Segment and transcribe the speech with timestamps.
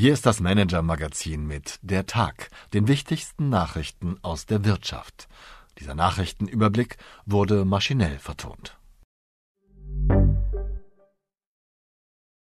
[0.00, 5.26] Hier ist das Manager-Magazin mit Der Tag, den wichtigsten Nachrichten aus der Wirtschaft.
[5.80, 8.78] Dieser Nachrichtenüberblick wurde maschinell vertont.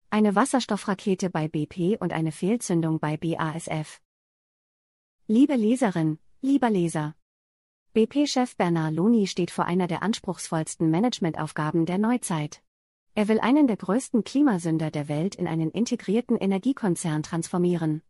[0.09, 4.01] Eine Wasserstoffrakete bei BP und eine Fehlzündung bei BASF.
[5.27, 7.17] Liebe Leserin, lieber Leser.
[7.93, 12.63] BP-Chef Bernard Loni steht vor einer der anspruchsvollsten Managementaufgaben der Neuzeit.
[13.15, 18.01] Er will einen der größten Klimasünder der Welt in einen integrierten Energiekonzern transformieren.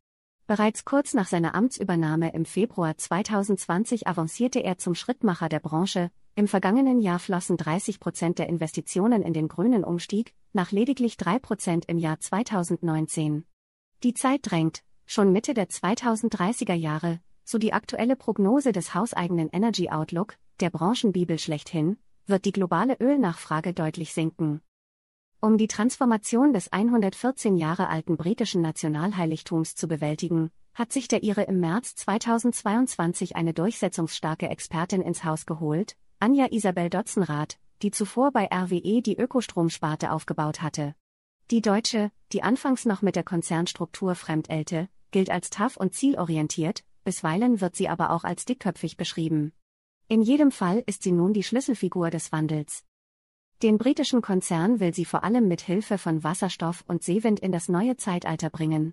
[0.46, 6.12] Bereits kurz nach seiner Amtsübernahme im Februar 2020 avancierte er zum Schrittmacher der Branche.
[6.36, 11.40] Im vergangenen Jahr flossen 30 Prozent der Investitionen in den grünen Umstieg, nach lediglich 3
[11.40, 13.44] Prozent im Jahr 2019.
[14.04, 19.90] Die Zeit drängt, schon Mitte der 2030er Jahre, so die aktuelle Prognose des hauseigenen Energy
[19.90, 24.60] Outlook, der Branchenbibel schlechthin, wird die globale Ölnachfrage deutlich sinken.
[25.44, 31.42] Um die Transformation des 114 Jahre alten britischen Nationalheiligtums zu bewältigen, hat sich der Ire
[31.42, 38.48] im März 2022 eine durchsetzungsstarke Expertin ins Haus geholt, Anja Isabel Dotzenrath, die zuvor bei
[38.52, 40.94] RWE die Ökostromsparte aufgebaut hatte.
[41.50, 47.60] Die Deutsche, die anfangs noch mit der Konzernstruktur fremdelte, gilt als tough und zielorientiert, bisweilen
[47.60, 49.52] wird sie aber auch als dickköpfig beschrieben.
[50.06, 52.84] In jedem Fall ist sie nun die Schlüsselfigur des Wandels.
[53.62, 57.68] Den britischen Konzern will sie vor allem mit Hilfe von Wasserstoff und Seewind in das
[57.68, 58.92] neue Zeitalter bringen.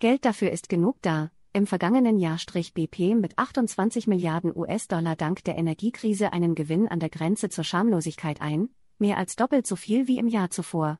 [0.00, 1.30] Geld dafür ist genug da.
[1.54, 7.00] Im vergangenen Jahr strich BP mit 28 Milliarden US-Dollar dank der Energiekrise einen Gewinn an
[7.00, 10.98] der Grenze zur Schamlosigkeit ein, mehr als doppelt so viel wie im Jahr zuvor.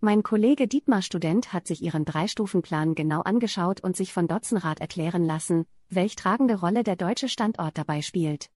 [0.00, 5.24] Mein Kollege Dietmar Student hat sich ihren Dreistufenplan genau angeschaut und sich von Dotzenrath erklären
[5.24, 8.50] lassen, welch tragende Rolle der deutsche Standort dabei spielt.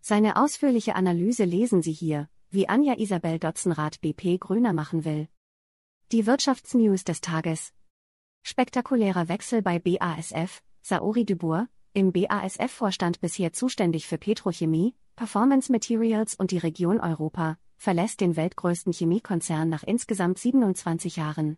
[0.00, 5.28] Seine ausführliche Analyse lesen Sie hier, wie Anja Isabel Dotzenrath BP grüner machen will.
[6.10, 7.72] Die Wirtschaftsnews des Tages.
[8.42, 16.50] Spektakulärer Wechsel bei BASF, Saori Dubois, im BASF-Vorstand bisher zuständig für Petrochemie, Performance Materials und
[16.50, 21.56] die Region Europa, verlässt den weltgrößten Chemiekonzern nach insgesamt 27 Jahren.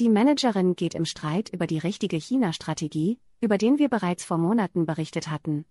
[0.00, 4.84] Die Managerin geht im Streit über die richtige China-Strategie, über den wir bereits vor Monaten
[4.84, 5.64] berichtet hatten.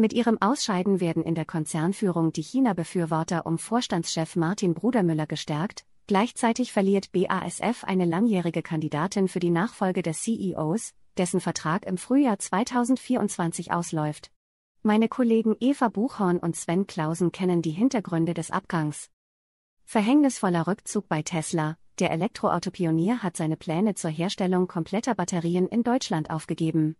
[0.00, 6.70] Mit ihrem Ausscheiden werden in der Konzernführung die China-Befürworter um Vorstandschef Martin Brudermüller gestärkt, gleichzeitig
[6.72, 13.72] verliert BASF eine langjährige Kandidatin für die Nachfolge des CEOs, dessen Vertrag im Frühjahr 2024
[13.72, 14.30] ausläuft.
[14.84, 19.10] Meine Kollegen Eva Buchhorn und Sven Klausen kennen die Hintergründe des Abgangs.
[19.84, 26.30] Verhängnisvoller Rückzug bei Tesla, der Elektroautopionier hat seine Pläne zur Herstellung kompletter Batterien in Deutschland
[26.30, 26.94] aufgegeben.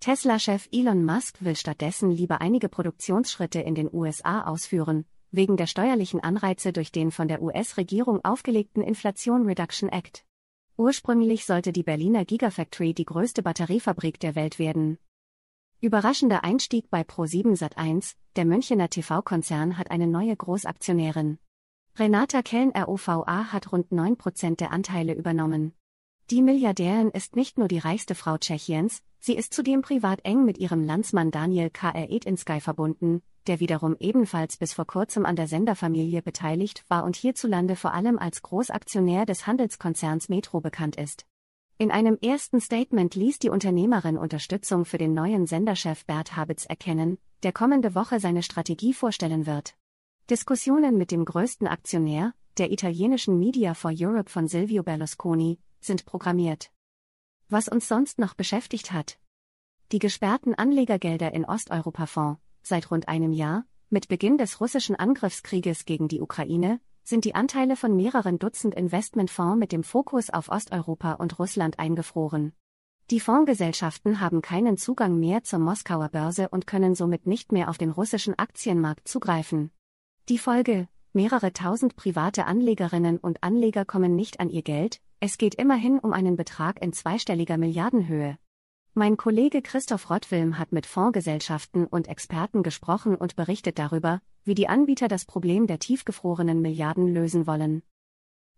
[0.00, 6.20] Tesla-Chef Elon Musk will stattdessen lieber einige Produktionsschritte in den USA ausführen, wegen der steuerlichen
[6.20, 10.24] Anreize durch den von der US-Regierung aufgelegten Inflation Reduction Act.
[10.76, 14.98] Ursprünglich sollte die Berliner Gigafactory die größte Batteriefabrik der Welt werden.
[15.80, 21.38] Überraschender Einstieg bei Pro7 Sat1, der Münchener TV-Konzern hat eine neue Großaktionärin.
[21.96, 25.74] Renata Kellen ROVA hat rund 9% der Anteile übernommen.
[26.30, 30.58] Die Milliardärin ist nicht nur die reichste Frau Tschechiens, sie ist zudem privat eng mit
[30.58, 32.10] ihrem Landsmann Daniel K.R.
[32.10, 37.76] Edinsky verbunden, der wiederum ebenfalls bis vor kurzem an der Senderfamilie beteiligt war und hierzulande
[37.76, 41.24] vor allem als Großaktionär des Handelskonzerns Metro bekannt ist.
[41.78, 47.16] In einem ersten Statement ließ die Unternehmerin Unterstützung für den neuen Senderchef Bert Habitz erkennen,
[47.42, 49.76] der kommende Woche seine Strategie vorstellen wird.
[50.28, 56.70] Diskussionen mit dem größten Aktionär, der italienischen Media for Europe von Silvio Berlusconi, sind programmiert.
[57.48, 59.18] Was uns sonst noch beschäftigt hat.
[59.90, 66.08] Die gesperrten Anlegergelder in Osteuropa-Fonds, seit rund einem Jahr, mit Beginn des russischen Angriffskrieges gegen
[66.08, 71.38] die Ukraine, sind die Anteile von mehreren Dutzend Investmentfonds mit dem Fokus auf Osteuropa und
[71.38, 72.52] Russland eingefroren.
[73.10, 77.78] Die Fondsgesellschaften haben keinen Zugang mehr zur Moskauer Börse und können somit nicht mehr auf
[77.78, 79.70] den russischen Aktienmarkt zugreifen.
[80.28, 85.56] Die Folge, mehrere tausend private Anlegerinnen und Anleger kommen nicht an ihr Geld, es geht
[85.56, 88.38] immerhin um einen Betrag in zweistelliger Milliardenhöhe.
[88.94, 94.68] Mein Kollege Christoph Rottwilm hat mit Fondsgesellschaften und Experten gesprochen und berichtet darüber, wie die
[94.68, 97.82] Anbieter das Problem der tiefgefrorenen Milliarden lösen wollen.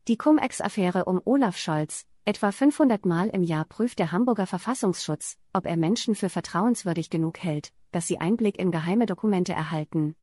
[0.06, 5.66] Die Cum-Ex-Affäre um Olaf Scholz, etwa 500 Mal im Jahr prüft der Hamburger Verfassungsschutz, ob
[5.66, 10.14] er Menschen für vertrauenswürdig genug hält, dass sie Einblick in geheime Dokumente erhalten.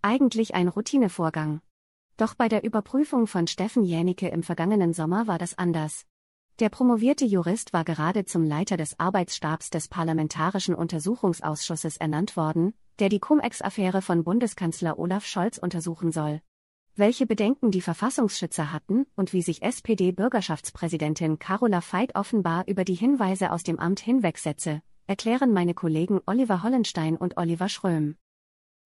[0.00, 1.60] Eigentlich ein Routinevorgang.
[2.16, 6.06] Doch bei der Überprüfung von Steffen Jänicke im vergangenen Sommer war das anders.
[6.58, 13.08] Der promovierte Jurist war gerade zum Leiter des Arbeitsstabs des Parlamentarischen Untersuchungsausschusses ernannt worden, der
[13.08, 16.40] die Cum-Ex-Affäre von Bundeskanzler Olaf Scholz untersuchen soll.
[16.94, 23.50] welche Bedenken die Verfassungsschützer hatten und wie sich SPD-Bürgerschaftspräsidentin Carola Veit offenbar über die Hinweise
[23.50, 28.16] aus dem Amt hinwegsetze, erklären meine Kollegen Oliver Hollenstein und Oliver Schröm.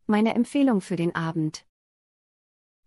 [0.07, 1.67] Meine Empfehlung für den Abend.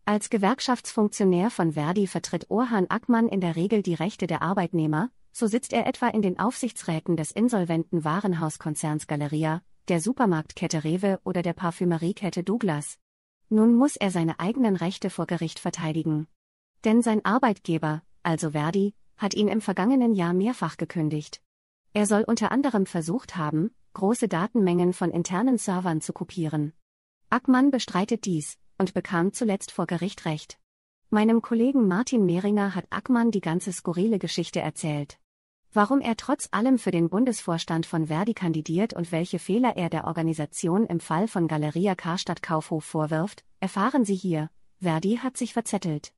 [0.09, 5.45] Als Gewerkschaftsfunktionär von Verdi vertritt Orhan Ackmann in der Regel die Rechte der Arbeitnehmer, so
[5.45, 11.53] sitzt er etwa in den Aufsichtsräten des insolventen Warenhauskonzerns Galeria, der Supermarktkette Rewe oder der
[11.53, 12.97] Parfümeriekette Douglas.
[13.49, 16.25] Nun muss er seine eigenen Rechte vor Gericht verteidigen.
[16.85, 21.39] Denn sein Arbeitgeber, also Verdi, hat ihn im vergangenen Jahr mehrfach gekündigt.
[21.93, 26.73] Er soll unter anderem versucht haben, große Datenmengen von internen Servern zu kopieren.
[27.29, 30.57] Ackmann bestreitet dies und bekam zuletzt vor Gericht Recht.
[31.11, 35.19] Meinem Kollegen Martin Mehringer hat Ackmann die ganze skurrile Geschichte erzählt.
[35.71, 40.05] Warum er trotz allem für den Bundesvorstand von Verdi kandidiert und welche Fehler er der
[40.05, 44.49] Organisation im Fall von Galeria Karstadt Kaufhof vorwirft, erfahren Sie hier.
[44.81, 46.13] Verdi hat sich verzettelt.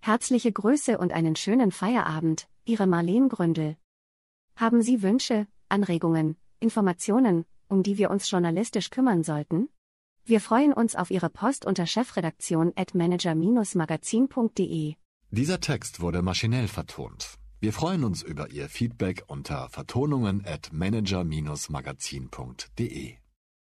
[0.00, 3.76] Herzliche Grüße und einen schönen Feierabend, Ihre Marleen Gründel.
[4.56, 9.68] Haben Sie Wünsche, Anregungen, Informationen, um die wir uns journalistisch kümmern sollten?
[10.24, 14.94] Wir freuen uns auf Ihre Post unter chefredaktion at manager-magazin.de.
[15.30, 17.38] Dieser Text wurde maschinell vertont.
[17.60, 23.19] Wir freuen uns über Ihr Feedback unter vertonungen at manager-magazin.de.